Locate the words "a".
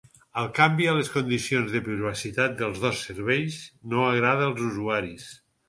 0.93-0.95